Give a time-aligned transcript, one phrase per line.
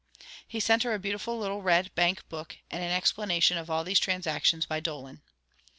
[0.47, 3.99] He sent her a beautiful little red bank book and an explanation of all these
[3.99, 5.21] transactions by Dolan.